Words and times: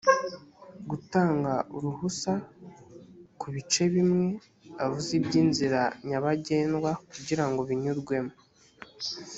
gutanga 0.89 1.53
uruhusa 1.75 2.31
ku 3.39 3.47
bice 3.55 3.83
bimwe 3.93 4.27
avuze 4.85 5.13
by 5.25 5.33
inzira 5.41 5.81
nyabagendwa 6.07 6.91
kugirango 7.11 7.61
binyurwemo 7.69 8.33